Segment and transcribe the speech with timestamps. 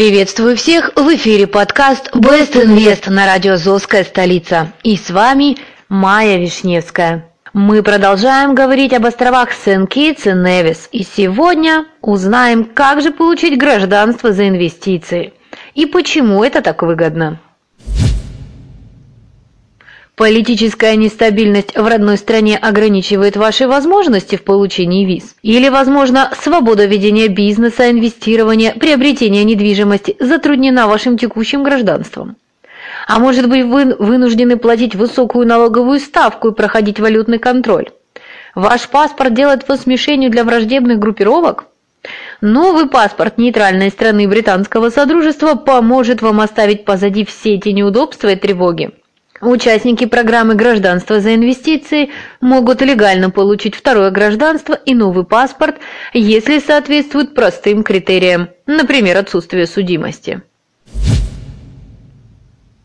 [0.00, 0.92] Приветствую всех!
[0.96, 4.72] В эфире подкаст Best Invest на радио «Золская столица».
[4.82, 5.58] И с вами
[5.90, 7.30] Майя Вишневская.
[7.52, 14.32] Мы продолжаем говорить об островах Сен-Китс и Невис, и сегодня узнаем, как же получить гражданство
[14.32, 15.34] за инвестиции
[15.74, 17.38] и почему это так выгодно.
[20.20, 25.34] Политическая нестабильность в родной стране ограничивает ваши возможности в получении виз?
[25.40, 32.36] Или, возможно, свобода ведения бизнеса, инвестирования, приобретения недвижимости затруднена вашим текущим гражданством?
[33.08, 37.88] А может быть, вы вынуждены платить высокую налоговую ставку и проходить валютный контроль?
[38.54, 41.64] Ваш паспорт делает вас мишенью для враждебных группировок?
[42.42, 48.90] Новый паспорт нейтральной страны британского содружества поможет вам оставить позади все эти неудобства и тревоги.
[49.40, 52.10] Участники программы «Гражданство за инвестиции»
[52.42, 55.76] могут легально получить второе гражданство и новый паспорт,
[56.12, 60.42] если соответствуют простым критериям, например, отсутствие судимости.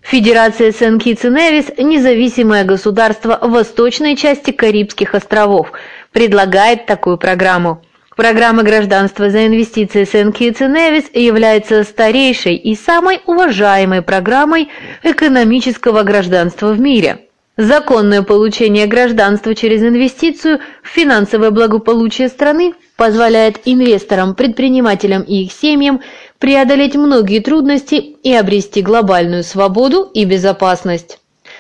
[0.01, 5.73] Федерация Сен-Китс и Невис– независимое государство восточной части Карибских островов,
[6.13, 7.83] предлагает такую программу–
[8.15, 14.69] Программа гражданства за инвестиции Сен-Китс и Невис является старейшей и самой уважаемой программой
[15.03, 17.25] экономического гражданства в мире.
[17.57, 25.99] Законное получение гражданства через инвестицию в финансовое благополучие страны позволяет инвесторам, предпринимателям и их семьям
[26.39, 31.19] преодолеть многие трудности и обрести глобальную свободу и безопасность.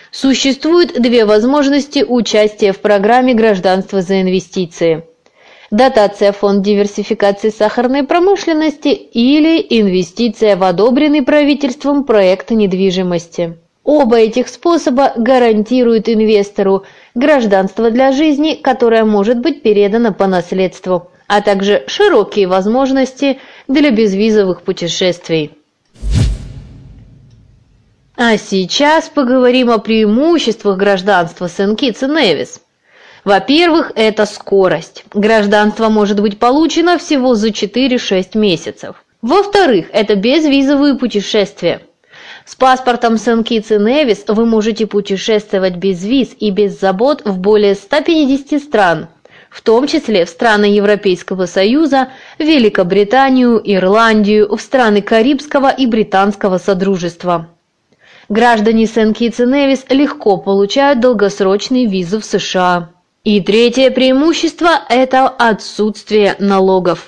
[0.09, 5.03] Существует две возможности участия в программе гражданства за инвестиции–
[5.75, 13.57] дотация фонд диверсификации сахарной промышленности или инвестиция в одобренный правительством проект недвижимости.
[13.83, 21.41] Оба этих способа гарантируют инвестору гражданство для жизни, которое может быть передано по наследству, а
[21.41, 25.51] также широкие возможности для безвизовых путешествий.
[28.15, 32.61] А сейчас поговорим о преимуществах гражданства Сен-Китс и Невис.
[33.25, 35.03] Во-первых, это скорость.
[35.11, 39.03] Гражданство может быть получено всего за 4-6 месяцев.
[39.23, 41.81] Во-вторых, это безвизовые путешествия.
[42.45, 47.73] С паспортом Сен-Китс и Невис вы можете путешествовать без виз и без забот в более
[47.73, 49.07] 150 стран,
[49.49, 57.47] в том числе в страны Европейского Союза, Великобританию, Ирландию, в страны Карибского и Британского Содружества.
[58.29, 62.91] Граждане Сен-Китс и Невис легко получают долгосрочные визы в США.
[63.25, 67.07] И третье преимущество– это отсутствие налогов.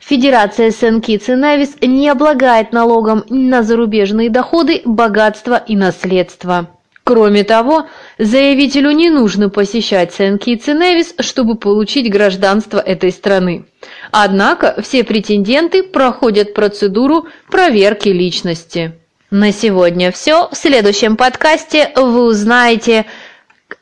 [0.00, 6.70] Федерация Сен-Китс и Невис не облагает налогом на зарубежные доходы, богатство и наследство.
[7.04, 7.86] Кроме того,
[8.18, 13.64] заявителю не нужно посещать Сен-Китс и Невис, чтобы получить гражданство этой страны.
[14.10, 18.94] Однако все претенденты проходят процедуру проверки личности.
[19.30, 20.48] На сегодня все.
[20.48, 23.06] В следующем подкасте вы узнаете,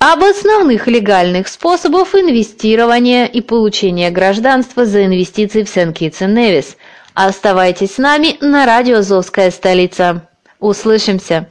[0.04, 6.76] об основных легальных способах инвестирования и получения гражданства за инвестиции в Сен-Китс и Невис.
[7.14, 10.28] Оставайтесь с нами на радио «Азовская столица».
[10.58, 11.48] Услышимся!